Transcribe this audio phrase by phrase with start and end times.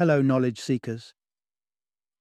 [0.00, 1.12] Hello, knowledge seekers.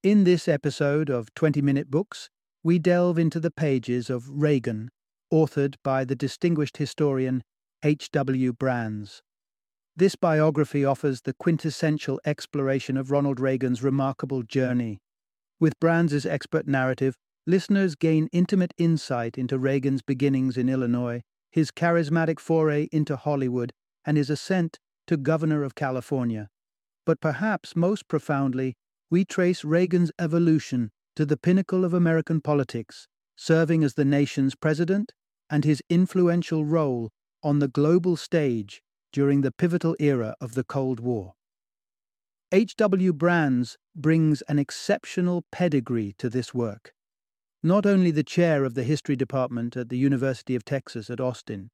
[0.04, 2.30] In this episode of 20 Minute Books,
[2.62, 4.90] we delve into the pages of Reagan,
[5.32, 7.42] authored by the distinguished historian
[7.82, 8.52] H.W.
[8.52, 9.22] Brands.
[9.96, 15.00] This biography offers the quintessential exploration of Ronald Reagan's remarkable journey.
[15.58, 17.16] With Brands's expert narrative,
[17.48, 23.72] listeners gain intimate insight into Reagan's beginnings in Illinois, his charismatic foray into Hollywood,
[24.06, 26.50] and his ascent to governor of California.
[27.10, 28.76] But perhaps most profoundly,
[29.10, 35.14] we trace Reagan's evolution to the pinnacle of American politics, serving as the nation's president
[35.50, 37.10] and his influential role
[37.42, 41.34] on the global stage during the pivotal era of the Cold War.
[42.52, 43.12] H.W.
[43.14, 46.94] Brands brings an exceptional pedigree to this work.
[47.64, 51.72] Not only the chair of the history department at the University of Texas at Austin,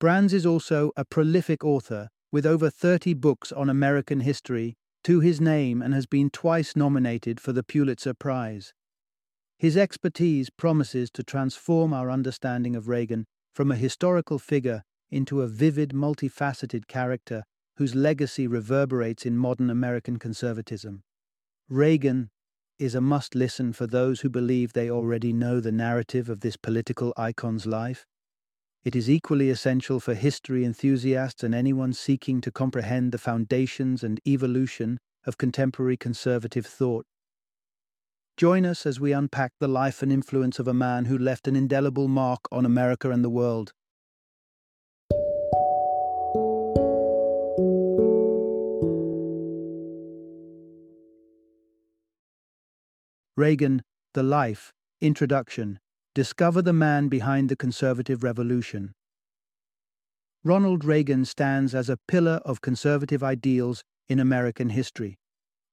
[0.00, 5.40] Brands is also a prolific author with over 30 books on American history to his
[5.40, 8.72] name and has been twice nominated for the Pulitzer Prize.
[9.58, 15.46] His expertise promises to transform our understanding of Reagan from a historical figure into a
[15.46, 17.44] vivid, multifaceted character
[17.76, 21.02] whose legacy reverberates in modern American conservatism.
[21.68, 22.30] Reagan
[22.78, 26.56] is a must listen for those who believe they already know the narrative of this
[26.56, 28.06] political icon's life
[28.84, 34.20] it is equally essential for history enthusiasts and anyone seeking to comprehend the foundations and
[34.26, 37.06] evolution of contemporary conservative thought.
[38.36, 41.54] Join us as we unpack the life and influence of a man who left an
[41.54, 43.72] indelible mark on America and the world.
[53.36, 53.82] Reagan,
[54.14, 55.78] The Life, Introduction
[56.14, 58.92] Discover the man behind the conservative revolution.
[60.44, 65.16] Ronald Reagan stands as a pillar of conservative ideals in American history.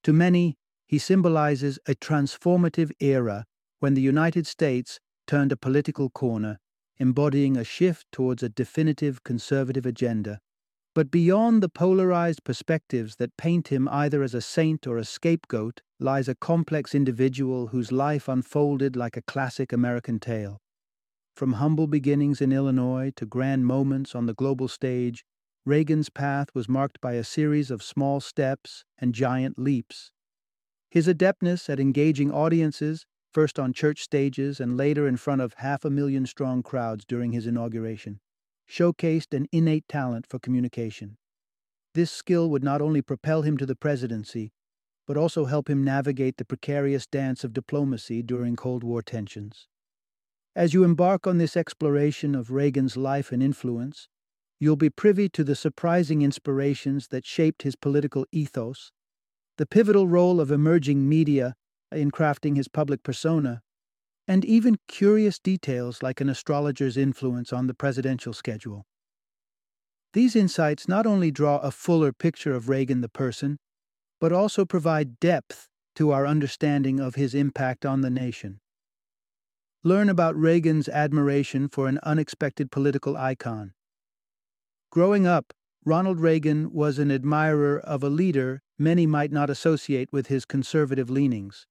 [0.04, 0.56] To many,
[0.88, 3.44] he symbolizes a transformative era
[3.80, 6.60] when the United States turned a political corner,
[6.98, 10.40] embodying a shift towards a definitive conservative agenda.
[11.00, 15.82] But beyond the polarized perspectives that paint him either as a saint or a scapegoat
[15.98, 20.60] lies a complex individual whose life unfolded like a classic American tale.
[21.38, 25.24] From humble beginnings in Illinois to grand moments on the global stage,
[25.66, 30.12] Reagan's path was marked by a series of small steps and giant leaps.
[30.90, 35.86] His adeptness at engaging audiences, first on church stages and later in front of half
[35.86, 38.20] a million strong crowds during his inauguration,
[38.70, 41.18] showcased an innate talent for communication.
[41.96, 44.52] This skill would not only propel him to the presidency,
[45.08, 49.68] but also help him navigate the precarious dance of diplomacy during Cold War tensions.
[50.56, 54.08] As you embark on this exploration of Reagan's life and influence,
[54.60, 58.92] you'll be privy to the surprising inspirations that shaped his political ethos,
[59.58, 61.56] the pivotal role of emerging media
[61.92, 63.62] in crafting his public persona,
[64.30, 68.86] and even curious details like an astrologer's influence on the presidential schedule.
[70.14, 73.58] These insights not only draw a fuller picture of Reagan the person,
[74.22, 78.60] but also provide depth to our understanding of his impact on the nation.
[79.84, 83.74] Learn about Reagan's admiration for an unexpected political icon.
[84.92, 85.54] Growing up,
[85.84, 91.10] Ronald Reagan was an admirer of a leader many might not associate with his conservative
[91.10, 91.66] leanings.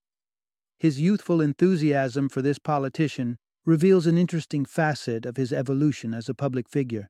[0.78, 6.34] His youthful enthusiasm for this politician reveals an interesting facet of his evolution as a
[6.34, 7.08] public figure.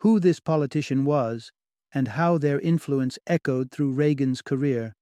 [0.00, 1.52] Who this politician was,
[1.92, 4.94] and how their influence echoed through Reagan's career,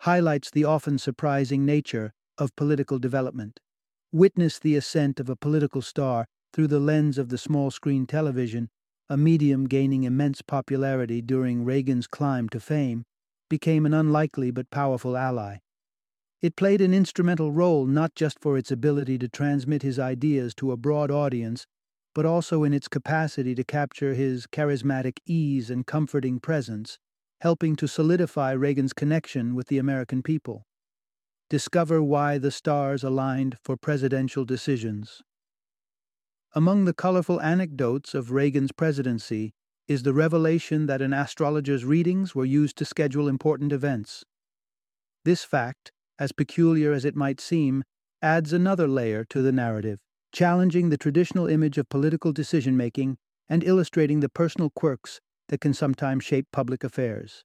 [0.00, 3.60] highlights the often surprising nature of political development.
[4.10, 8.68] Witness the ascent of a political star through the lens of the small screen television,
[9.08, 13.04] a medium gaining immense popularity during Reagan's climb to fame,
[13.48, 15.58] became an unlikely but powerful ally.
[16.42, 20.72] It played an instrumental role not just for its ability to transmit his ideas to
[20.72, 21.66] a broad audience,
[22.14, 26.98] but also in its capacity to capture his charismatic ease and comforting presence,
[27.42, 30.66] helping to solidify Reagan's connection with the American people.
[31.48, 35.22] Discover why the stars aligned for presidential decisions.
[36.54, 39.52] Among the colorful anecdotes of Reagan's presidency
[39.86, 44.24] is the revelation that an astrologer's readings were used to schedule important events.
[45.24, 45.92] This fact,
[46.22, 47.82] as peculiar as it might seem,
[48.22, 49.98] adds another layer to the narrative,
[50.30, 55.74] challenging the traditional image of political decision making and illustrating the personal quirks that can
[55.74, 57.42] sometimes shape public affairs.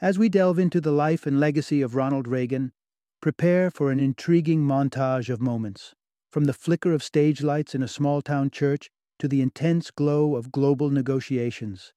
[0.00, 2.72] As we delve into the life and legacy of Ronald Reagan,
[3.20, 5.92] prepare for an intriguing montage of moments,
[6.30, 10.34] from the flicker of stage lights in a small town church to the intense glow
[10.34, 11.92] of global negotiations.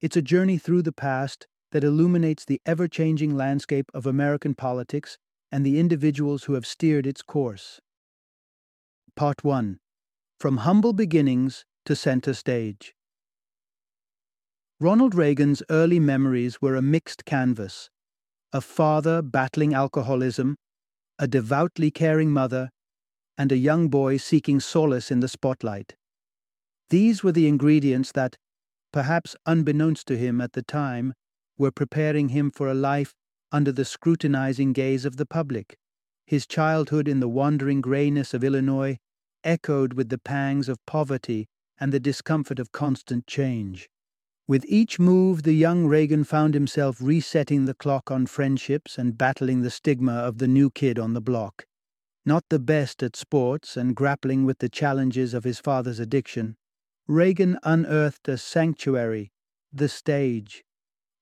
[0.00, 5.18] It's a journey through the past that illuminates the ever changing landscape of American politics
[5.52, 7.80] and the individuals who have steered its course.
[9.14, 9.78] Part 1
[10.40, 12.94] From Humble Beginnings to Center Stage.
[14.80, 17.90] Ronald Reagan's early memories were a mixed canvas
[18.52, 20.56] a father battling alcoholism,
[21.18, 22.70] a devoutly caring mother,
[23.38, 25.94] and a young boy seeking solace in the spotlight.
[26.90, 28.36] These were the ingredients that,
[28.92, 31.14] perhaps unbeknownst to him at the time,
[31.56, 33.14] were preparing him for a life
[33.52, 35.76] under the scrutinizing gaze of the public.
[36.26, 38.98] His childhood in the wandering grayness of Illinois
[39.44, 41.46] echoed with the pangs of poverty
[41.78, 43.88] and the discomfort of constant change.
[44.48, 49.62] With each move, the young Reagan found himself resetting the clock on friendships and battling
[49.62, 51.66] the stigma of the new kid on the block.
[52.24, 56.56] Not the best at sports and grappling with the challenges of his father's addiction,
[57.08, 59.32] Reagan unearthed a sanctuary,
[59.72, 60.64] the stage.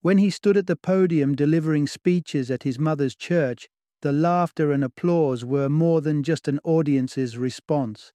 [0.03, 3.69] When he stood at the podium delivering speeches at his mother's church,
[4.01, 8.13] the laughter and applause were more than just an audience's response.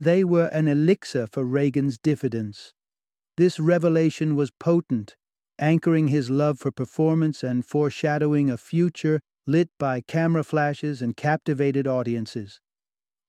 [0.00, 2.72] They were an elixir for Reagan's diffidence.
[3.36, 5.14] This revelation was potent,
[5.58, 11.86] anchoring his love for performance and foreshadowing a future lit by camera flashes and captivated
[11.86, 12.60] audiences.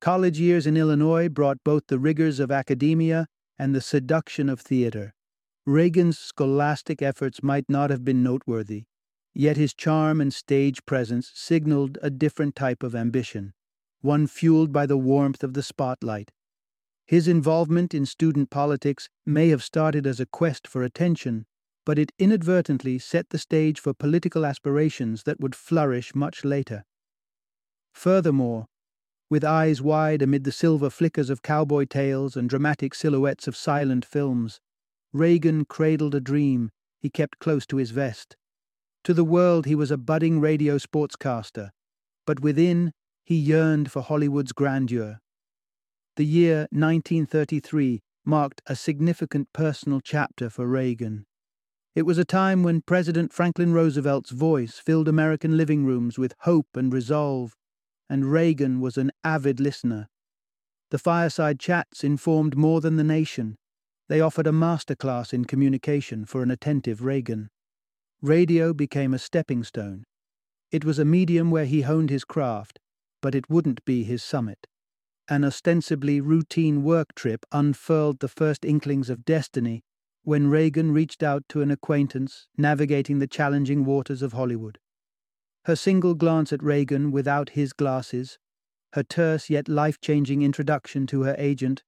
[0.01, 3.27] College years in Illinois brought both the rigors of academia
[3.59, 5.13] and the seduction of theater.
[5.65, 8.83] Reagan's scholastic efforts might not have been noteworthy,
[9.33, 13.53] yet his charm and stage presence signaled a different type of ambition,
[14.01, 16.29] one fueled by the warmth of the spotlight.
[17.07, 21.47] His involvement in student politics may have started as a quest for attention,
[21.83, 26.83] but it inadvertently set the stage for political aspirations that would flourish much later.
[27.93, 28.67] Furthermore,
[29.29, 34.05] with eyes wide amid the silver flickers of cowboy tales and dramatic silhouettes of silent
[34.05, 34.59] films,
[35.15, 38.35] Reagan cradled a dream he kept close to his vest.
[39.05, 41.69] To the world, he was a budding radio sportscaster,
[42.27, 42.91] but within,
[43.23, 45.19] he yearned for Hollywood's grandeur.
[46.17, 51.25] The year 1933 marked a significant personal chapter for Reagan.
[51.95, 56.67] It was a time when President Franklin Roosevelt's voice filled American living rooms with hope
[56.75, 57.55] and resolve,
[58.09, 60.09] and Reagan was an avid listener.
[60.91, 63.55] The fireside chats informed more than the nation.
[64.07, 67.49] They offered a master class in communication for an attentive Reagan.
[68.21, 70.03] Radio became a stepping stone.
[70.71, 72.79] It was a medium where he honed his craft,
[73.21, 74.67] but it wouldn't be his summit.
[75.27, 79.83] An ostensibly routine work trip unfurled the first inklings of destiny
[80.23, 84.79] when Reagan reached out to an acquaintance navigating the challenging waters of Hollywood.
[85.65, 88.37] Her single glance at Reagan without his glasses,
[88.93, 91.83] her terse yet life changing introduction to her agent,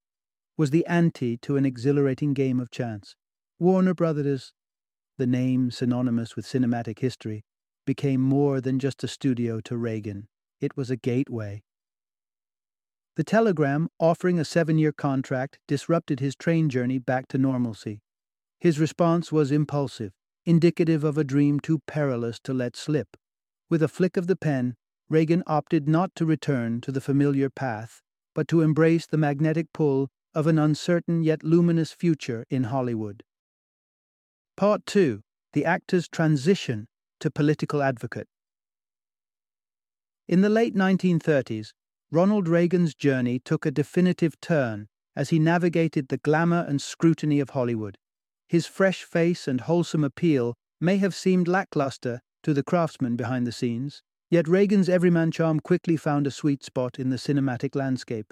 [0.58, 3.16] was the ante to an exhilarating game of chance.
[3.60, 4.54] Warner Brothers,
[5.18, 7.46] the name synonymous with cinematic history,
[7.86, 10.28] became more than just a studio to Reagan.
[10.60, 11.64] It was a gateway.
[13.16, 18.02] The telegram offering a seven year contract disrupted his train journey back to normalcy.
[18.60, 20.14] His response was impulsive,
[20.46, 23.18] indicative of a dream too perilous to let slip.
[23.70, 24.76] With a flick of the pen,
[25.10, 28.02] Reagan opted not to return to the familiar path,
[28.36, 33.24] but to embrace the magnetic pull of an uncertain yet luminous future in Hollywood.
[34.56, 35.22] Part 2
[35.54, 36.86] The Actor's Transition
[37.20, 38.28] to Political Advocate.
[40.28, 41.70] In the late 1930s,
[42.12, 47.50] Ronald Reagan's journey took a definitive turn as he navigated the glamour and scrutiny of
[47.50, 47.98] Hollywood.
[48.48, 53.52] His fresh face and wholesome appeal may have seemed lackluster to the craftsmen behind the
[53.52, 58.32] scenes, yet Reagan's everyman charm quickly found a sweet spot in the cinematic landscape.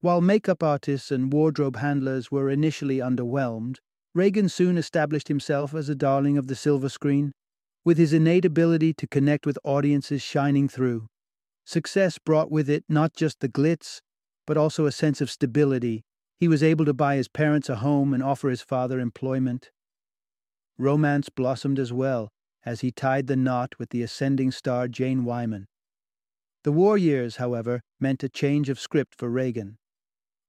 [0.00, 3.78] While makeup artists and wardrobe handlers were initially underwhelmed,
[4.14, 7.32] Reagan soon established himself as a darling of the silver screen,
[7.84, 11.08] with his innate ability to connect with audiences shining through.
[11.64, 14.00] Success brought with it not just the glitz,
[14.46, 16.04] but also a sense of stability.
[16.38, 19.70] He was able to buy his parents a home and offer his father employment.
[20.78, 22.30] Romance blossomed as well
[22.64, 25.66] as he tied the knot with the ascending star Jane Wyman.
[26.62, 29.76] The war years, however, meant a change of script for Reagan.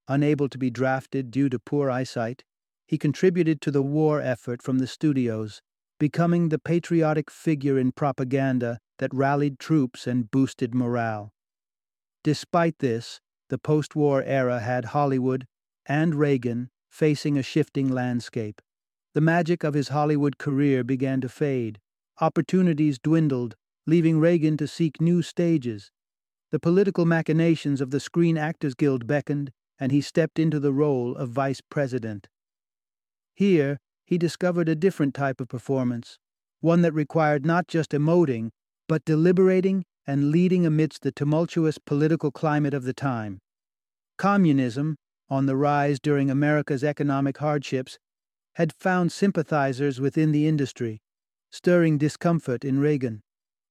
[0.09, 2.43] Unable to be drafted due to poor eyesight,
[2.87, 5.61] he contributed to the war effort from the studios,
[5.99, 11.31] becoming the patriotic figure in propaganda that rallied troops and boosted morale.
[12.23, 15.45] Despite this, the post war era had Hollywood
[15.85, 18.61] and Reagan facing a shifting landscape.
[19.13, 21.79] The magic of his Hollywood career began to fade.
[22.19, 25.91] Opportunities dwindled, leaving Reagan to seek new stages.
[26.51, 31.15] The political machinations of the Screen Actors Guild beckoned, and he stepped into the role
[31.15, 32.27] of vice president.
[33.33, 36.17] Here, he discovered a different type of performance
[36.61, 38.49] one that required not just emoting,
[38.87, 43.39] but deliberating and leading amidst the tumultuous political climate of the time.
[44.17, 44.97] Communism,
[45.29, 47.97] on the rise during America's economic hardships,
[48.55, 50.99] had found sympathizers within the industry,
[51.51, 53.21] stirring discomfort in Reagan.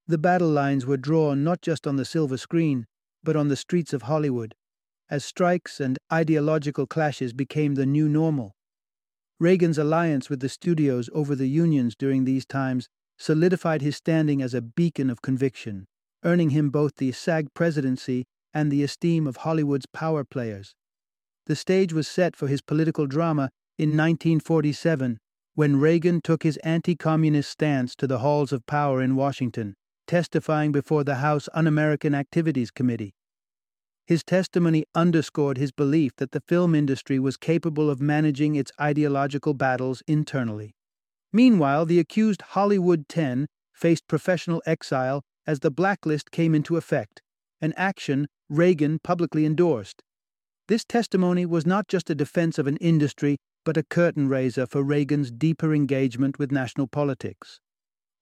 [0.07, 2.87] The battle lines were drawn not just on the silver screen,
[3.23, 4.55] but on the streets of Hollywood,
[5.11, 8.55] as strikes and ideological clashes became the new normal.
[9.41, 12.89] Reagan's alliance with the studios over the unions during these times
[13.19, 15.87] solidified his standing as a beacon of conviction,
[16.25, 20.75] earning him both the SAG presidency and the esteem of Hollywood's power players.
[21.47, 25.19] The stage was set for his political drama in 1947
[25.55, 29.75] when Reagan took his anti communist stance to the halls of power in Washington,
[30.07, 33.15] testifying before the House Un American Activities Committee.
[34.09, 39.53] His testimony underscored his belief that the film industry was capable of managing its ideological
[39.53, 40.75] battles internally.
[41.31, 47.21] Meanwhile, the accused Hollywood 10 faced professional exile as the blacklist came into effect,
[47.61, 50.03] an action Reagan publicly endorsed.
[50.69, 54.83] This testimony was not just a defense of an industry, but a curtain raiser for
[54.83, 57.61] Reagan's deeper engagement with national politics.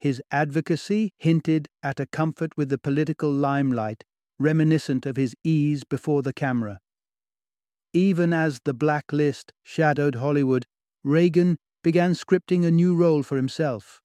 [0.01, 4.03] His advocacy hinted at a comfort with the political limelight
[4.39, 6.81] reminiscent of his ease before the camera.
[7.93, 10.67] Even as the blacklist shadowed Hollywood,
[11.03, 14.01] Reagan began scripting a new role for himself.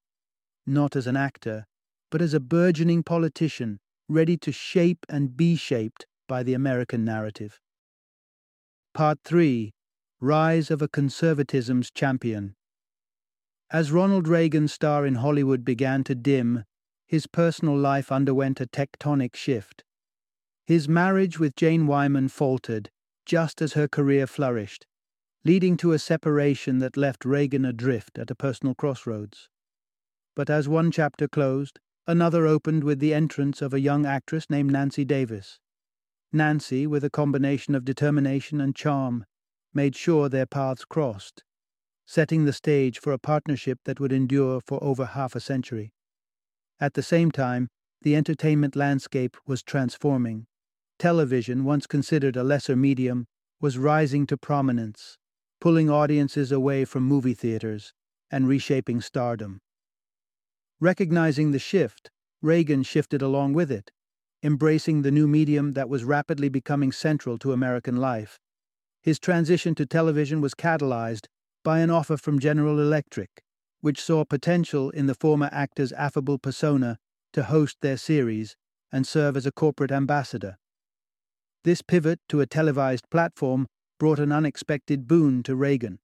[0.66, 1.66] Not as an actor,
[2.10, 7.60] but as a burgeoning politician ready to shape and be shaped by the American narrative.
[8.94, 9.72] Part 3
[10.20, 12.56] Rise of a Conservatism's Champion.
[13.72, 16.66] As Ronald Reagan's star in Hollywood began to dim,
[17.08, 19.84] his personal life underwent a tectonic shift.
[20.66, 22.90] His marriage with Jane Wyman faltered
[23.26, 24.86] just as her career flourished,
[25.44, 29.50] leading to a separation that left Reagan adrift at a personal crossroads.
[30.36, 34.72] But as one chapter closed, another opened with the entrance of a young actress named
[34.72, 35.60] Nancy Davis.
[36.34, 39.26] Nancy, with a combination of determination and charm,
[39.74, 41.44] made sure their paths crossed,
[42.06, 45.94] setting the stage for a partnership that would endure for over half a century.
[46.80, 47.70] At the same time,
[48.02, 50.48] the entertainment landscape was transforming.
[51.02, 53.26] Television, once considered a lesser medium,
[53.60, 55.18] was rising to prominence,
[55.60, 57.92] pulling audiences away from movie theaters
[58.30, 59.62] and reshaping stardom.
[60.80, 62.12] Recognizing the shift,
[62.44, 63.90] Reagan shifted along with it,
[64.44, 68.38] embracing the new medium that was rapidly becoming central to American life.
[69.02, 71.26] His transition to television was catalyzed
[71.64, 73.42] by an offer from General Electric,
[73.80, 77.00] which saw potential in the former actor's affable persona
[77.34, 78.56] to host their series
[78.92, 80.60] and serve as a corporate ambassador.
[81.64, 83.68] This pivot to a televised platform
[84.00, 86.00] brought an unexpected boon to Reagan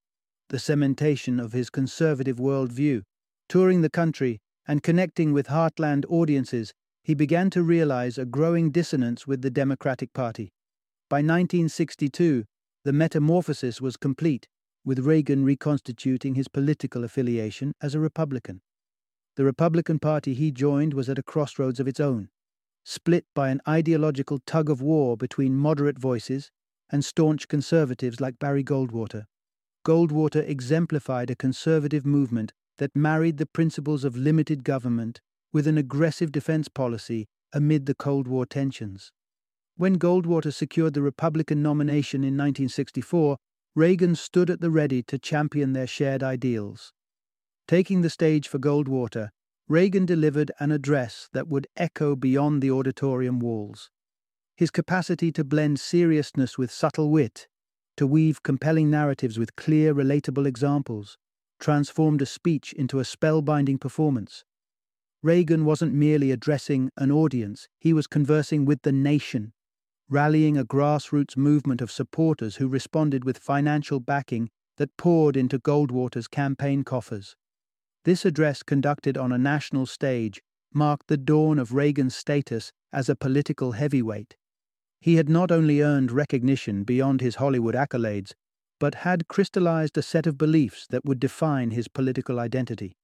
[0.50, 3.02] the cementation of his conservative worldview.
[3.50, 6.74] Touring the country and connecting with heartland audiences,
[7.04, 10.52] he began to realize a growing dissonance with the Democratic Party.
[11.10, 12.46] By 1962,
[12.84, 14.48] the metamorphosis was complete,
[14.86, 18.62] with Reagan reconstituting his political affiliation as a Republican.
[19.36, 22.30] The Republican Party he joined was at a crossroads of its own
[22.88, 26.50] split by an ideological tug of war between moderate voices
[26.90, 29.26] and staunch conservatives like Barry Goldwater.
[29.86, 35.20] Goldwater exemplified a conservative movement that married the principles of limited government
[35.52, 39.12] with an aggressive defense policy amid the Cold War tensions.
[39.76, 43.36] When Goldwater secured the Republican nomination in 1964,
[43.76, 46.94] Reagan stood at the ready to champion their shared ideals.
[47.68, 49.30] Taking the stage for Goldwater,
[49.70, 53.90] Reagan delivered an address that would echo beyond the auditorium walls.
[54.56, 57.50] His capacity to blend seriousness with subtle wit,
[57.98, 61.18] to weave compelling narratives with clear, relatable examples,
[61.60, 64.46] transformed a speech into a spellbinding performance.
[65.22, 69.52] Reagan wasn't merely addressing an audience, he was conversing with the nation,
[70.10, 76.30] rallying a grassroots movement of supporters who responded with financial backing that poured into Goldwater's
[76.30, 77.36] campaign coffers.
[78.08, 80.42] This address, conducted on a national stage,
[80.74, 84.38] marked the dawn of Reagan's status as a political heavyweight.
[85.02, 88.32] He had not only earned recognition beyond his Hollywood accolades,
[88.80, 92.96] but had crystallized a set of beliefs that would define his political identity.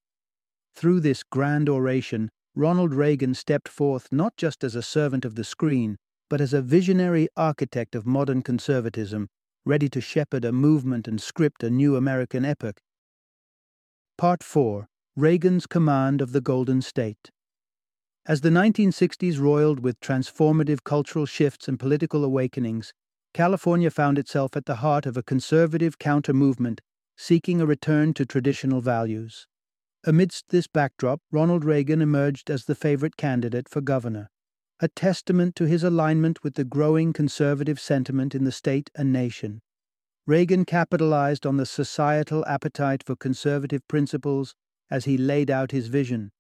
[0.74, 5.44] Through this grand oration, Ronald Reagan stepped forth not just as a servant of the
[5.44, 5.98] screen,
[6.30, 9.28] but as a visionary architect of modern conservatism,
[9.66, 12.80] ready to shepherd a movement and script a new American epoch.
[14.18, 17.30] Part 4 Reagan's command of the Golden State.
[18.26, 22.96] As the 1960s roiled with transformative cultural shifts and political awakenings,
[23.32, 26.82] California found itself at the heart of a conservative counter movement
[27.16, 29.46] seeking a return to traditional values.
[30.04, 34.32] Amidst this backdrop, Ronald Reagan emerged as the favorite candidate for governor,
[34.80, 39.62] a testament to his alignment with the growing conservative sentiment in the state and nation.
[40.26, 44.56] Reagan capitalized on the societal appetite for conservative principles
[44.90, 46.32] as he laid out his vision.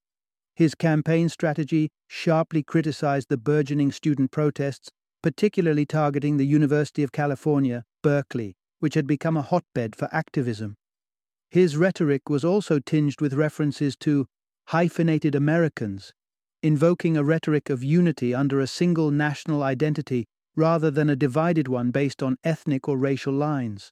[0.56, 4.90] His campaign strategy sharply criticized the burgeoning student protests,
[5.22, 10.76] particularly targeting the University of California, Berkeley, which had become a hotbed for activism.
[11.50, 14.28] His rhetoric was also tinged with references to
[14.68, 16.14] hyphenated Americans,
[16.62, 21.92] invoking a rhetoric of unity under a single national identity rather than a divided one
[21.92, 23.92] based on ethnic or racial lines.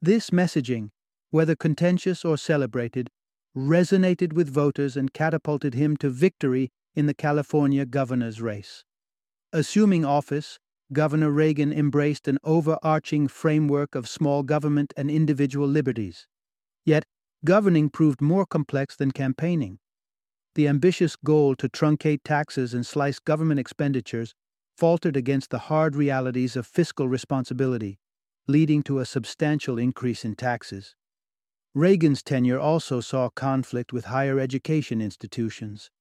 [0.00, 0.90] This messaging,
[1.30, 3.08] whether contentious or celebrated,
[3.56, 8.84] resonated with voters and catapulted him to victory in the California governor's race.
[9.52, 10.58] Assuming office,
[10.92, 16.26] Governor Reagan embraced an overarching framework of small government and individual liberties.
[16.84, 17.04] Yet,
[17.44, 19.78] governing proved more complex than campaigning.
[20.54, 24.34] The ambitious goal to truncate taxes and slice government expenditures
[24.76, 27.98] faltered against the hard realities of fiscal responsibility,
[28.46, 30.96] leading to a substantial increase in taxes.
[31.78, 35.92] Reagan's tenure also saw conflict with higher education institutions.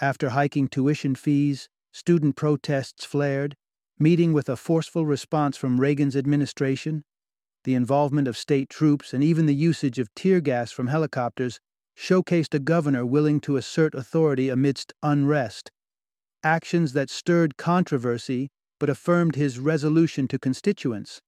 [0.00, 3.54] After hiking tuition fees, student protests flared,
[3.98, 7.04] meeting with a forceful response from Reagan's administration,
[7.64, 11.60] the involvement of state troops, and even the usage of tear gas from helicopters
[11.94, 15.70] showcased a governor willing to assert authority amidst unrest
[16.42, 18.48] actions that stirred controversy
[18.78, 21.20] but affirmed his resolution to constituents.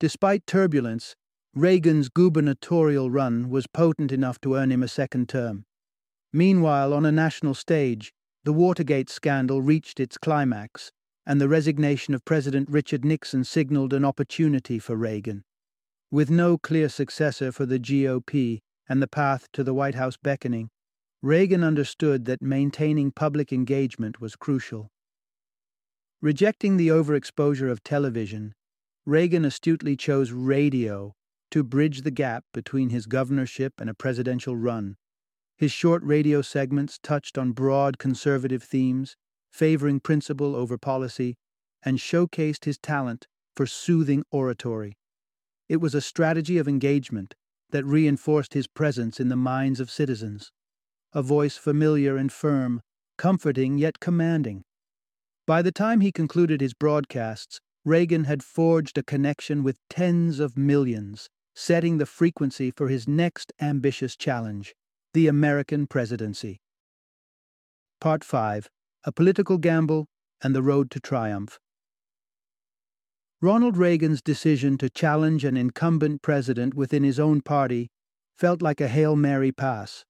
[0.00, 1.14] Despite turbulence,
[1.56, 5.66] Reagan's gubernatorial run was potent enough to earn him a second term.
[6.32, 10.90] Meanwhile, on a national stage, the Watergate scandal reached its climax,
[11.24, 15.44] and the resignation of President Richard Nixon signaled an opportunity for Reagan.
[16.10, 18.58] With no clear successor for the GOP
[18.88, 20.70] and the path to the White House beckoning,
[21.22, 24.90] Reagan understood that maintaining public engagement was crucial.
[26.20, 28.54] Rejecting the overexposure of television,
[29.06, 31.14] Reagan astutely chose radio
[31.54, 34.96] to bridge the gap between his governorship and a presidential run.
[35.56, 39.14] His short radio segments touched on broad conservative themes,
[39.52, 41.36] favoring principle over policy,
[41.84, 44.98] and showcased his talent for soothing oratory.
[45.68, 47.36] It was a strategy of engagement
[47.70, 50.50] that reinforced his presence in the minds of citizens
[51.12, 52.80] a voice familiar and firm,
[53.16, 54.64] comforting yet commanding.
[55.46, 60.58] By the time he concluded his broadcasts, Reagan had forged a connection with tens of
[60.58, 64.74] millions, setting the frequency for his next ambitious challenge
[65.14, 66.60] the American presidency.
[68.00, 68.68] Part 5
[69.04, 70.08] A Political Gamble
[70.42, 71.60] and the Road to Triumph.
[73.40, 77.90] Ronald Reagan's decision to challenge an incumbent president within his own party
[78.36, 80.04] felt like a Hail Mary pass.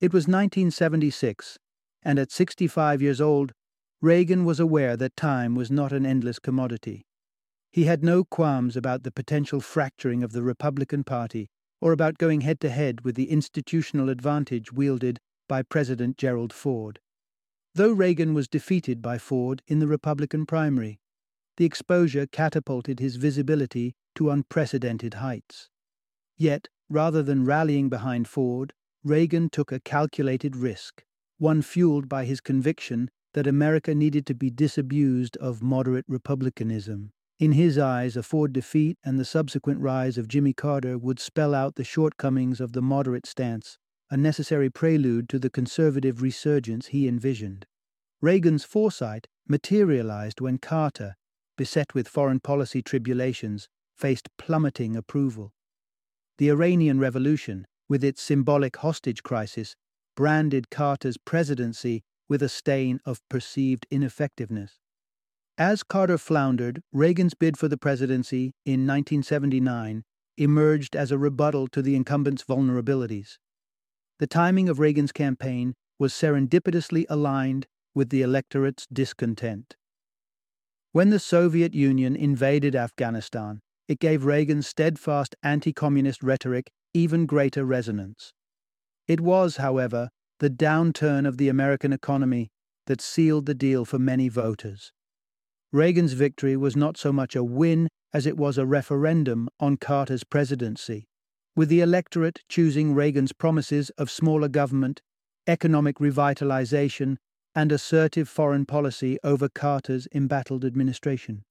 [0.00, 1.58] It was 1976,
[2.02, 3.52] and at 65 years old,
[4.00, 7.04] Reagan was aware that time was not an endless commodity.
[7.72, 11.48] He had no qualms about the potential fracturing of the Republican Party
[11.80, 16.98] or about going head to head with the institutional advantage wielded by President Gerald Ford.
[17.74, 20.98] Though Reagan was defeated by Ford in the Republican primary,
[21.56, 25.68] the exposure catapulted his visibility to unprecedented heights.
[26.36, 28.72] Yet, rather than rallying behind Ford,
[29.04, 31.04] Reagan took a calculated risk,
[31.38, 37.12] one fueled by his conviction that America needed to be disabused of moderate republicanism.
[37.40, 41.54] In his eyes, a Ford defeat and the subsequent rise of Jimmy Carter would spell
[41.54, 43.78] out the shortcomings of the moderate stance,
[44.10, 47.64] a necessary prelude to the conservative resurgence he envisioned.
[48.20, 51.16] Reagan's foresight materialized when Carter,
[51.56, 55.54] beset with foreign policy tribulations, faced plummeting approval.
[56.36, 59.76] The Iranian Revolution, with its symbolic hostage crisis,
[60.14, 64.78] branded Carter's presidency with a stain of perceived ineffectiveness.
[65.60, 70.04] As Carter floundered, Reagan's bid for the presidency in 1979
[70.38, 73.36] emerged as a rebuttal to the incumbent's vulnerabilities.
[74.20, 79.76] The timing of Reagan's campaign was serendipitously aligned with the electorate's discontent.
[80.92, 87.66] When the Soviet Union invaded Afghanistan, it gave Reagan's steadfast anti communist rhetoric even greater
[87.66, 88.32] resonance.
[89.06, 92.48] It was, however, the downturn of the American economy
[92.86, 94.90] that sealed the deal for many voters.
[95.72, 100.24] Reagan's victory was not so much a win as it was a referendum on Carter's
[100.24, 101.06] presidency,
[101.54, 105.00] with the electorate choosing Reagan's promises of smaller government,
[105.46, 107.18] economic revitalization,
[107.54, 111.44] and assertive foreign policy over Carter's embattled administration.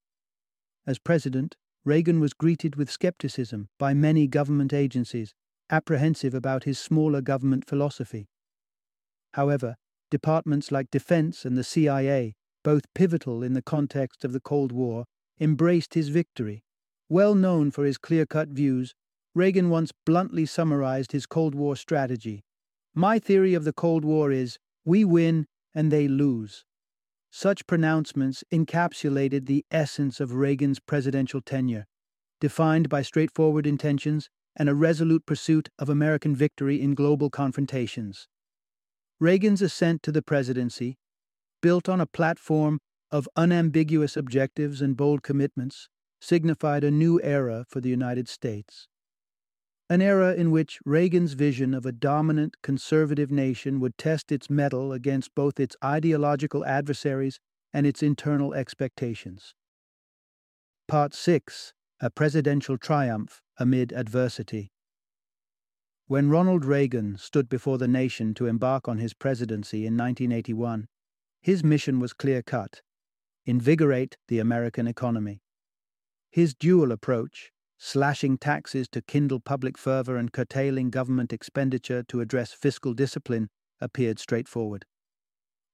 [0.86, 5.32] As president, Reagan was greeted with skepticism by many government agencies
[5.70, 8.28] apprehensive about his smaller government philosophy.
[9.34, 9.76] However,
[10.10, 15.04] departments like Defense and the CIA, both pivotal in the context of the Cold War,
[15.40, 16.62] embraced his victory.
[17.08, 18.94] Well known for his clear cut views,
[19.34, 22.44] Reagan once bluntly summarized his Cold War strategy.
[22.94, 26.64] My theory of the Cold War is we win and they lose.
[27.30, 31.86] Such pronouncements encapsulated the essence of Reagan's presidential tenure,
[32.40, 38.26] defined by straightforward intentions and a resolute pursuit of American victory in global confrontations.
[39.20, 40.96] Reagan's ascent to the presidency,
[41.60, 42.78] built on a platform
[43.10, 45.88] of unambiguous objectives and bold commitments,
[46.20, 48.86] signified a new era for the United States.
[49.88, 54.92] An era in which Reagan's vision of a dominant conservative nation would test its mettle
[54.92, 57.40] against both its ideological adversaries
[57.72, 59.54] and its internal expectations.
[60.86, 64.70] Part 6 A Presidential Triumph Amid Adversity.
[66.06, 70.86] When Ronald Reagan stood before the nation to embark on his presidency in 1981,
[71.40, 72.82] his mission was clear cut
[73.46, 75.40] invigorate the American economy.
[76.30, 82.52] His dual approach, slashing taxes to kindle public fervor and curtailing government expenditure to address
[82.52, 83.48] fiscal discipline,
[83.80, 84.84] appeared straightforward.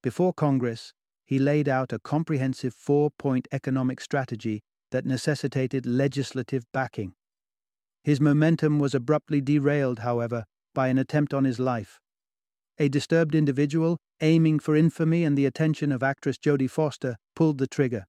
[0.02, 7.14] Before Congress, he laid out a comprehensive four point economic strategy that necessitated legislative backing.
[8.04, 11.98] His momentum was abruptly derailed, however, by an attempt on his life.
[12.78, 17.66] A disturbed individual, aiming for infamy and the attention of actress Jodie Foster, pulled the
[17.66, 18.06] trigger.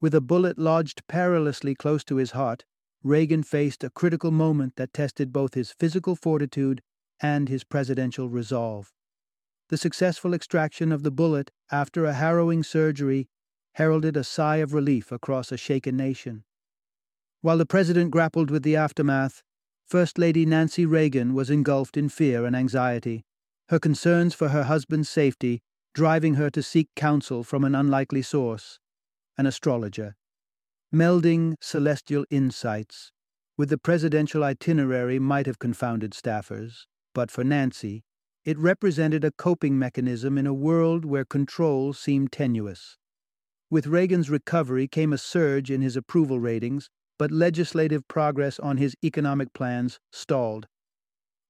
[0.00, 2.64] With a bullet lodged perilously close to his heart,
[3.02, 6.82] Reagan faced a critical moment that tested both his physical fortitude
[7.20, 8.92] and his presidential resolve.
[9.68, 13.28] The successful extraction of the bullet after a harrowing surgery
[13.74, 16.44] heralded a sigh of relief across a shaken nation.
[17.40, 19.42] While the president grappled with the aftermath,
[19.86, 23.24] First Lady Nancy Reagan was engulfed in fear and anxiety,
[23.68, 25.60] her concerns for her husband's safety
[25.94, 28.78] driving her to seek counsel from an unlikely source,
[29.36, 30.14] an astrologer
[30.94, 33.12] melding celestial insights
[33.58, 38.04] with the presidential itinerary might have confounded staffers, but for Nancy,
[38.44, 42.96] it represented a coping mechanism in a world where control seemed tenuous.
[43.68, 48.94] With Reagan's recovery came a surge in his approval ratings, but legislative progress on his
[49.04, 50.68] economic plans stalled.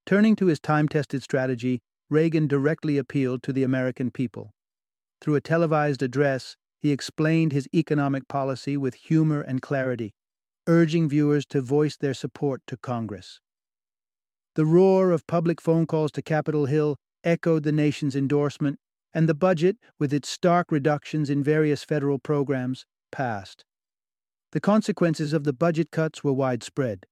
[0.07, 4.55] Turning to his time tested strategy, Reagan directly appealed to the American people.
[5.21, 10.14] Through a televised address, he explained his economic policy with humor and clarity,
[10.66, 13.40] urging viewers to voice their support to Congress.
[14.55, 18.79] The roar of public phone calls to Capitol Hill echoed the nation's endorsement,
[19.12, 23.64] and the budget, with its stark reductions in various federal programs, passed.
[24.53, 27.07] The consequences of the budget cuts were widespread.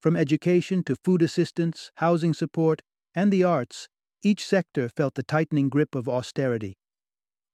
[0.00, 2.82] From education to food assistance, housing support,
[3.14, 3.88] and the arts,
[4.26, 6.76] each sector felt the tightening grip of austerity.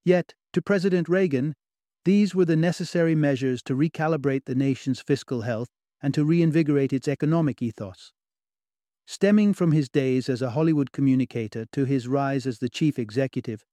[0.07, 1.55] Yet, to President Reagan,
[2.07, 5.69] these were the necessary measures to recalibrate the nation's fiscal health
[6.03, 8.15] and to reinvigorate its economic ethos.
[9.07, 13.67] Stemming from his days as a Hollywood communicator to his rise as the chief executive,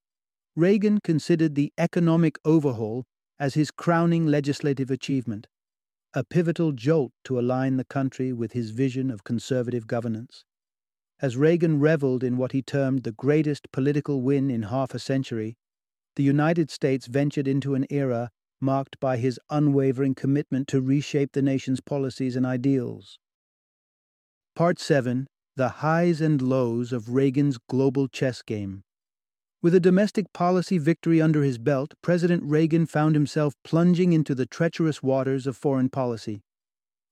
[0.57, 3.05] Reagan considered the economic overhaul
[3.39, 5.47] as his crowning legislative achievement,
[6.13, 10.43] a pivotal jolt to align the country with his vision of conservative governance.
[11.21, 15.57] As Reagan reveled in what he termed the greatest political win in half a century,
[16.15, 21.41] the United States ventured into an era marked by his unwavering commitment to reshape the
[21.41, 23.19] nation's policies and ideals.
[24.55, 28.83] Part 7 The Highs and Lows of Reagan's Global Chess Game.
[29.61, 34.45] With a domestic policy victory under his belt, President Reagan found himself plunging into the
[34.45, 36.43] treacherous waters of foreign policy.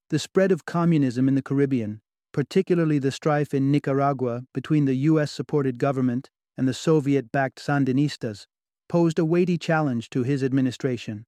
[0.10, 2.00] The spread of communism in the Caribbean,
[2.38, 5.32] particularly the strife in Nicaragua between the U.S.
[5.32, 8.46] supported government and the Soviet backed Sandinistas,
[8.88, 11.26] posed a weighty challenge to his administration.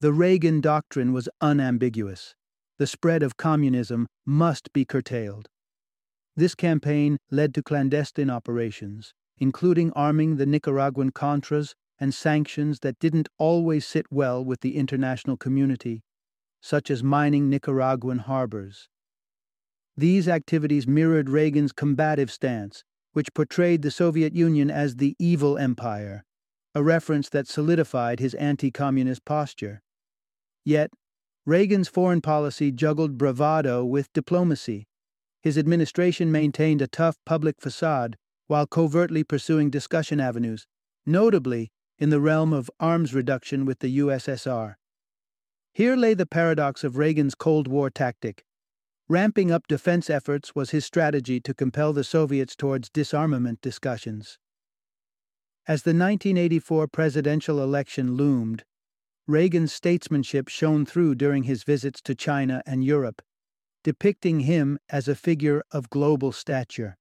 [0.00, 2.34] The Reagan doctrine was unambiguous.
[2.80, 5.46] The spread of communism must be curtailed.
[6.34, 13.28] This campaign led to clandestine operations, including arming the Nicaraguan Contras and sanctions that didn't
[13.38, 16.02] always sit well with the international community,
[16.60, 18.88] such as mining Nicaraguan harbors.
[19.96, 26.24] These activities mirrored Reagan's combative stance, which portrayed the Soviet Union as the evil empire
[26.74, 29.80] a reference that solidified his anti communist posture.
[30.64, 30.90] Yet,
[31.46, 34.88] Reagan's foreign policy juggled bravado with diplomacy.
[35.42, 40.66] His administration maintained a tough public facade while covertly pursuing discussion avenues,
[41.06, 44.74] notably in the realm of arms reduction with the USSR.
[45.72, 48.44] Here lay the paradox of Reagan's Cold War tactic.
[49.08, 54.38] Ramping up defense efforts was his strategy to compel the Soviets towards disarmament discussions.
[55.68, 58.64] As the 1984 presidential election loomed,
[59.26, 63.20] Reagan's statesmanship shone through during his visits to China and Europe,
[63.82, 66.96] depicting him as a figure of global stature.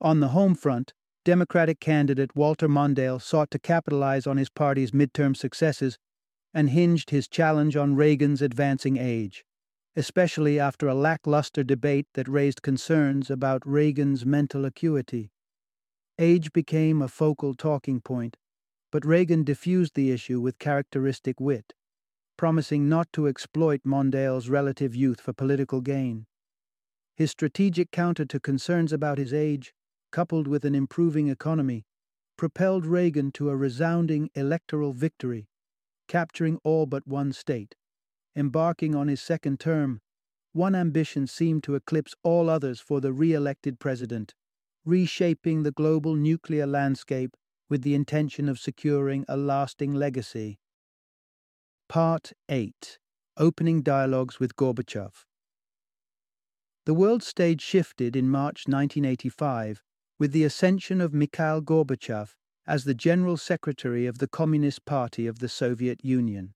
[0.00, 0.92] On the home front,
[1.24, 5.98] Democratic candidate Walter Mondale sought to capitalize on his party's midterm successes
[6.52, 9.44] and hinged his challenge on Reagan's advancing age,
[9.96, 15.30] especially after a lackluster debate that raised concerns about Reagan's mental acuity.
[16.18, 18.36] Age became a focal talking point,
[18.92, 21.72] but Reagan diffused the issue with characteristic wit,
[22.36, 26.26] promising not to exploit Mondale's relative youth for political gain.
[27.16, 29.72] His strategic counter to concerns about his age,
[30.12, 31.86] coupled with an improving economy,
[32.36, 35.48] propelled Reagan to a resounding electoral victory,
[36.06, 37.74] capturing all but one state.
[38.36, 40.00] Embarking on his second term,
[40.52, 44.34] one ambition seemed to eclipse all others for the re elected president
[44.86, 47.36] reshaping the global nuclear landscape
[47.68, 50.60] with the intention of securing a lasting legacy.
[51.88, 52.98] Part 8
[53.36, 55.24] Opening Dialogues with Gorbachev.
[56.84, 59.82] The world stage shifted in March 1985
[60.20, 65.40] with the ascension of Mikhail Gorbachev as the General Secretary of the Communist Party of
[65.40, 66.54] the Soviet Union.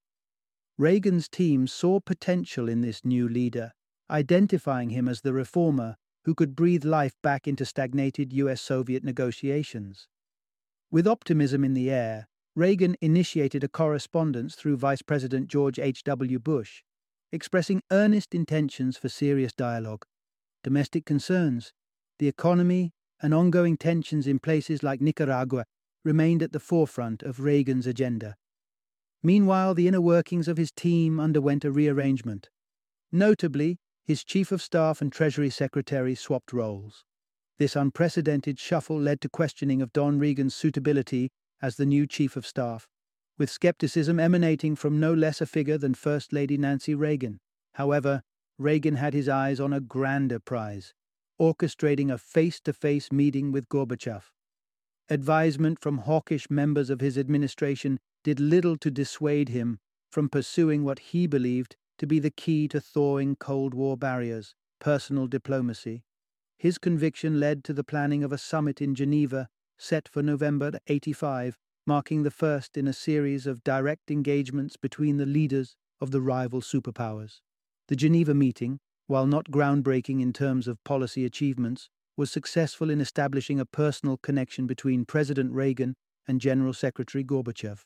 [0.80, 3.74] Reagan's team saw potential in this new leader,
[4.10, 10.08] identifying him as the reformer who could breathe life back into stagnated US Soviet negotiations.
[10.90, 16.38] With optimism in the air, Reagan initiated a correspondence through Vice President George H.W.
[16.38, 16.82] Bush,
[17.30, 20.06] expressing earnest intentions for serious dialogue.
[20.64, 21.74] Domestic concerns,
[22.18, 25.66] the economy, and ongoing tensions in places like Nicaragua
[26.06, 28.36] remained at the forefront of Reagan's agenda.
[29.22, 32.48] Meanwhile, the inner workings of his team underwent a rearrangement.
[33.12, 37.04] Notably, his chief of staff and treasury secretary swapped roles.
[37.58, 41.30] This unprecedented shuffle led to questioning of Don Regan's suitability
[41.60, 42.88] as the new chief of staff,
[43.36, 47.40] with skepticism emanating from no less a figure than First Lady Nancy Reagan.
[47.74, 48.22] However,
[48.58, 50.94] Reagan had his eyes on a grander prize,
[51.38, 54.24] orchestrating a face to face meeting with Gorbachev.
[55.10, 59.78] Advisement from hawkish members of his administration did little to dissuade him
[60.10, 65.26] from pursuing what he believed to be the key to thawing Cold War barriers, personal
[65.26, 66.02] diplomacy.
[66.58, 71.56] His conviction led to the planning of a summit in Geneva set for November 85,
[71.86, 76.60] marking the first in a series of direct engagements between the leaders of the rival
[76.60, 77.40] superpowers.
[77.88, 83.58] The Geneva meeting, while not groundbreaking in terms of policy achievements, was successful in establishing
[83.58, 85.96] a personal connection between President Reagan
[86.28, 87.84] and General Secretary Gorbachev.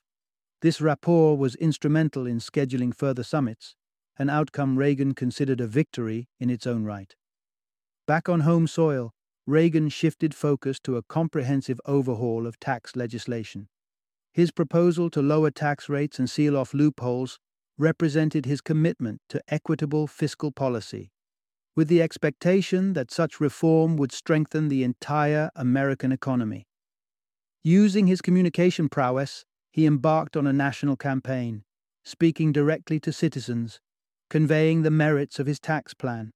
[0.64, 3.76] This rapport was instrumental in scheduling further summits,
[4.18, 7.14] an outcome Reagan considered a victory in its own right.
[8.06, 9.12] Back on home soil,
[9.46, 13.68] Reagan shifted focus to a comprehensive overhaul of tax legislation.
[14.32, 17.38] His proposal to lower tax rates and seal off loopholes
[17.76, 21.10] represented his commitment to equitable fiscal policy,
[21.76, 26.66] with the expectation that such reform would strengthen the entire American economy.
[27.62, 29.44] Using his communication prowess,
[29.74, 31.64] he embarked on a national campaign,
[32.04, 33.80] speaking directly to citizens
[34.30, 36.30] conveying the merits of his tax plan.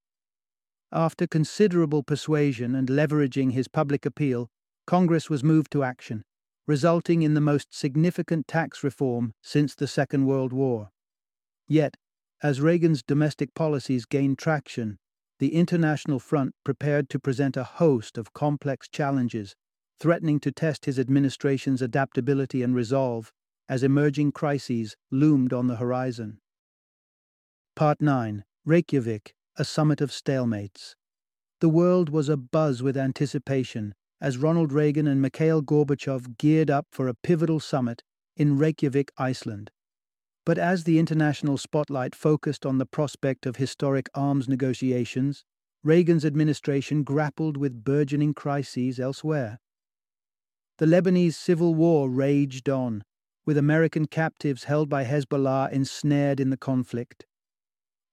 [0.90, 4.48] After considerable persuasion and leveraging his public appeal,
[4.88, 6.24] Congress was moved to action,
[6.66, 10.90] resulting in the most significant tax reform since the Second World War.
[11.68, 11.96] Yet,
[12.42, 14.98] as Reagan's domestic policies gained traction,
[15.38, 19.54] the international front prepared to present a host of complex challenges,
[19.98, 23.32] threatening to test his administration's adaptability and resolve
[23.68, 26.38] as emerging crises loomed on the horizon.
[27.76, 30.94] Part 9 Reykjavik, a summit of stalemates.
[31.60, 37.08] The world was abuzz with anticipation as Ronald Reagan and Mikhail Gorbachev geared up for
[37.08, 38.02] a pivotal summit
[38.36, 39.70] in Reykjavik, Iceland.
[40.44, 45.44] But as the international spotlight focused on the prospect of historic arms negotiations,
[45.84, 49.58] Reagan's administration grappled with burgeoning crises elsewhere.
[50.78, 53.02] The Lebanese civil war raged on,
[53.44, 57.26] with American captives held by Hezbollah ensnared in the conflict.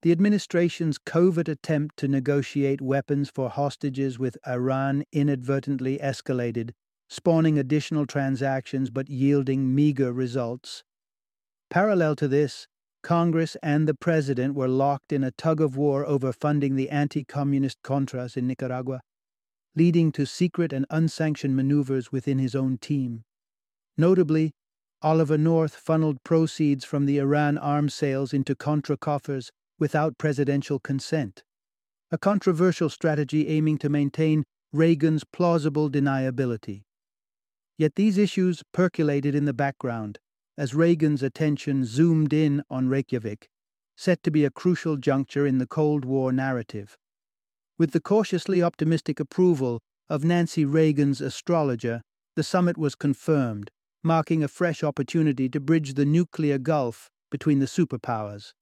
[0.02, 6.72] The administration's covert attempt to negotiate weapons for hostages with Iran inadvertently escalated,
[7.08, 10.84] spawning additional transactions but yielding meager results.
[11.70, 12.68] Parallel to this,
[13.04, 17.24] Congress and the President were locked in a tug of war over funding the anti
[17.24, 19.02] communist Contras in Nicaragua,
[19.76, 23.24] leading to secret and unsanctioned maneuvers within his own team.
[23.98, 24.54] Notably,
[25.02, 31.44] Oliver North funneled proceeds from the Iran arms sales into Contra coffers without presidential consent,
[32.12, 36.84] a controversial strategy aiming to maintain Reagan's plausible deniability.
[37.78, 40.20] Yet these issues percolated in the background
[40.58, 43.50] as Reagan's attention zoomed in on Reykjavik,
[43.98, 46.98] set to be a crucial juncture in the Cold War narrative.
[47.78, 52.02] With the cautiously optimistic approval of Nancy Reagan's astrologer,
[52.36, 53.70] the summit was confirmed,
[54.04, 58.54] marking a fresh opportunity to bridge the nuclear gulf between the superpowers.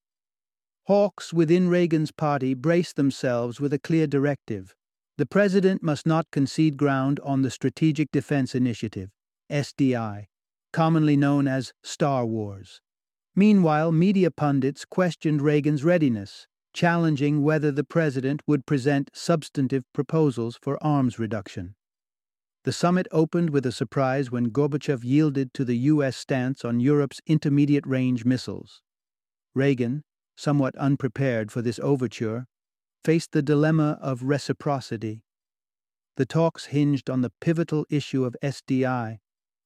[0.87, 4.73] Hawks within Reagan's party braced themselves with a clear directive.
[5.17, 9.11] The president must not concede ground on the Strategic Defense Initiative,
[9.51, 10.25] SDI,
[10.71, 12.81] commonly known as Star Wars.
[13.35, 20.83] Meanwhile, media pundits questioned Reagan's readiness, challenging whether the president would present substantive proposals for
[20.83, 21.75] arms reduction.
[22.63, 26.17] The summit opened with a surprise when Gorbachev yielded to the U.S.
[26.17, 28.81] stance on Europe's intermediate range missiles.
[29.53, 30.03] Reagan,
[30.35, 32.47] somewhat unprepared for this overture,
[33.03, 35.23] faced the dilemma of reciprocity.
[36.15, 39.19] The talks hinged on the pivotal issue of SDI,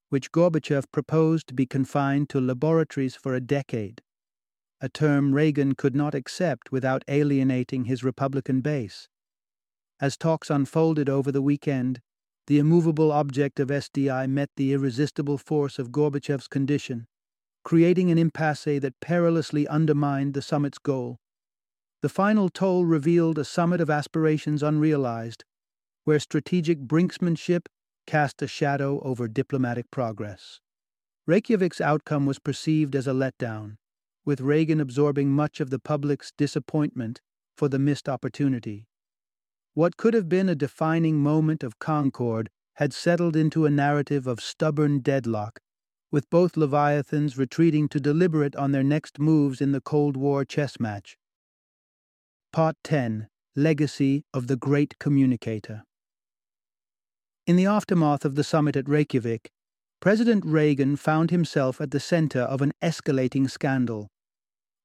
[0.09, 4.01] which Gorbachev proposed to be confined to laboratories for a decade
[4.79, 9.07] a term Reagan could not accept without alienating his Republican base.
[9.99, 12.01] As talks unfolded over the weekend,
[12.45, 17.07] the immovable object of SDI met the irresistible force of Gorbachev's condition,
[17.63, 21.17] creating an impasse that perilously undermined the summit's goal.
[22.01, 25.43] The final toll revealed a summit of aspirations unrealized,
[26.05, 27.65] where strategic brinksmanship
[28.05, 30.61] cast a shadow over diplomatic progress.
[31.27, 33.75] Reykjavik's outcome was perceived as a letdown,
[34.27, 37.21] with Reagan absorbing much of the public's disappointment
[37.55, 38.85] for the missed opportunity.
[39.73, 44.41] What could have been a defining moment of concord had settled into a narrative of
[44.41, 45.61] stubborn deadlock,
[46.11, 50.77] with both Leviathans retreating to deliberate on their next moves in the Cold War chess
[50.77, 51.17] match.
[52.51, 55.83] Part 10 Legacy of the Great Communicator.
[57.45, 59.51] In the aftermath of the summit at Reykjavik,
[60.01, 64.09] President Reagan found himself at the center of an escalating scandal.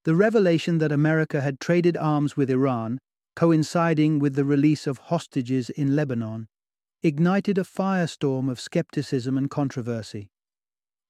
[0.04, 2.98] The revelation that America had traded arms with Iran,
[3.36, 6.48] coinciding with the release of hostages in Lebanon,
[7.04, 10.32] ignited a firestorm of skepticism and controversy.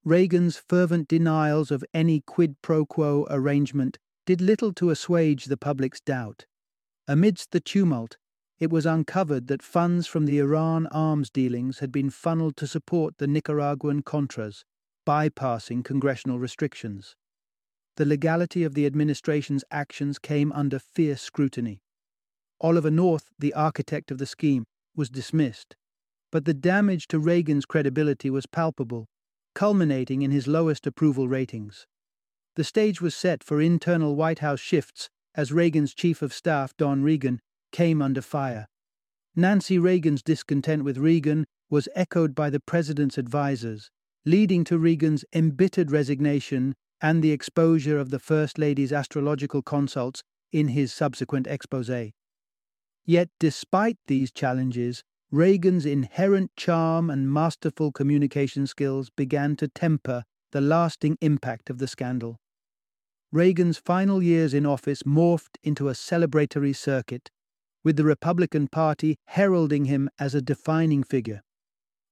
[0.05, 5.99] Reagan's fervent denials of any quid pro quo arrangement did little to assuage the public's
[5.99, 6.45] doubt.
[7.07, 8.17] Amidst the tumult,
[8.59, 13.17] it was uncovered that funds from the Iran arms dealings had been funneled to support
[13.17, 14.63] the Nicaraguan Contras,
[15.07, 17.15] bypassing congressional restrictions
[17.95, 21.81] the legality of the administration's actions came under fierce scrutiny.
[22.61, 25.75] Oliver North, the architect of the scheme, was dismissed,
[26.31, 29.07] but the damage to Reagan's credibility was palpable,
[29.53, 31.85] culminating in his lowest approval ratings.
[32.55, 37.03] The stage was set for internal White House shifts as Reagan's chief of staff, Don
[37.03, 37.39] Regan,
[37.71, 38.67] came under fire.
[39.35, 43.89] Nancy Reagan's discontent with Regan was echoed by the president's advisers,
[44.25, 50.69] leading to Regan's embittered resignation and the exposure of the First Lady's astrological consults in
[50.69, 52.11] his subsequent expose.
[53.05, 60.61] Yet, despite these challenges, Reagan's inherent charm and masterful communication skills began to temper the
[60.61, 62.37] lasting impact of the scandal.
[63.33, 67.29] Reagan's final years in office morphed into a celebratory circuit,
[67.83, 71.41] with the Republican Party heralding him as a defining figure.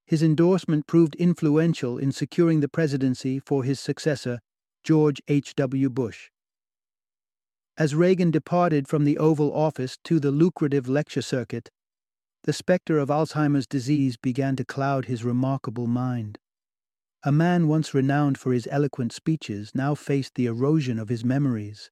[0.05, 4.39] His endorsement proved influential in securing the presidency for his successor,
[4.83, 5.89] George H.W.
[5.89, 6.29] Bush.
[7.77, 11.69] As Reagan departed from the Oval Office to the lucrative lecture circuit,
[12.43, 16.39] the specter of Alzheimer's disease began to cloud his remarkable mind.
[17.23, 21.91] A man once renowned for his eloquent speeches now faced the erosion of his memories.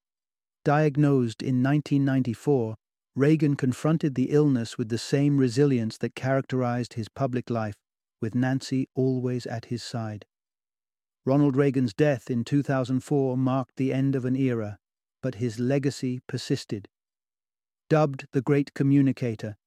[0.66, 2.76] Diagnosed in 1994,
[3.16, 7.76] Reagan confronted the illness with the same resilience that characterized his public life,
[8.22, 10.26] with Nancy always at his side.
[11.26, 14.78] Ronald Reagan's death in 2004 marked the end of an era,
[15.22, 16.88] but his legacy persisted.
[17.90, 19.58] Dubbed the Great Communicator,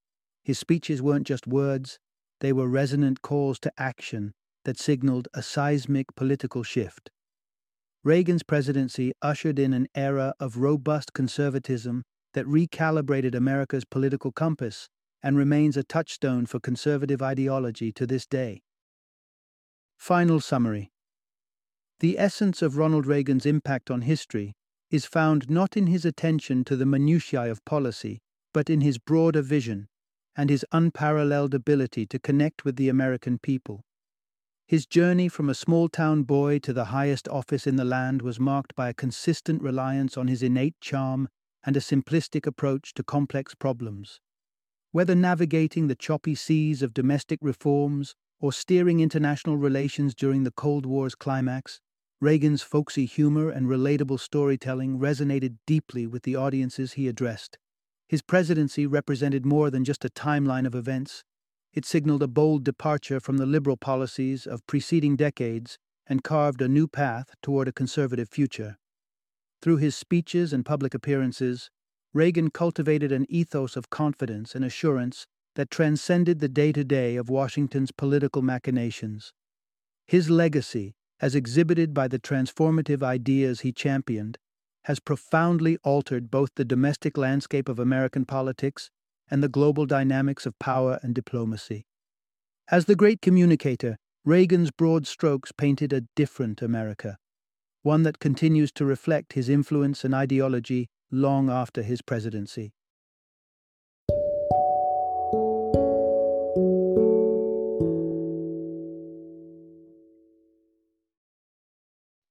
[0.43, 1.99] his speeches weren't just words,
[2.41, 4.33] they were resonant calls to action
[4.65, 7.11] that signaled a seismic political shift.
[8.05, 12.03] Reagan's presidency ushered in an era of robust conservatism
[12.35, 14.89] that recalibrated America's political compass
[15.23, 18.63] and remains a touchstone for conservative ideology to this day.
[19.97, 20.92] Final summary
[22.03, 24.57] the essence of Ronald Reagan's impact on history
[24.91, 28.19] is found not in his attention to the minutiae of policy,
[28.53, 29.87] but in his broader vision
[30.35, 33.85] and his unparalleled ability to connect with the American people.
[34.67, 38.41] His journey from a small town boy to the highest office in the land was
[38.41, 41.29] marked by a consistent reliance on his innate charm,
[41.65, 44.19] and a simplistic approach to complex problems.
[44.91, 50.85] Whether navigating the choppy seas of domestic reforms or steering international relations during the Cold
[50.85, 51.81] War's climax,
[52.23, 57.59] Reagan's folksy humor and relatable storytelling resonated deeply with the audiences he addressed.
[58.07, 61.25] His presidency represented more than just a timeline of events.
[61.75, 66.69] It signaled a bold departure from the liberal policies of preceding decades and carved a
[66.69, 68.77] new path toward a conservative future.
[69.61, 71.71] Through his speeches and public appearances,
[72.15, 77.29] Reagan cultivated an ethos of confidence and assurance that transcended the day to day of
[77.29, 79.33] Washington's political machinations.
[80.07, 84.37] His legacy, as exhibited by the transformative ideas he championed,
[84.85, 88.91] has profoundly altered both the domestic landscape of American politics
[89.31, 91.87] and the global dynamics of power and diplomacy.
[92.71, 97.19] As the great communicator, Reagan's broad strokes painted a different America,
[97.83, 102.73] one that continues to reflect his influence and ideology long after his presidency.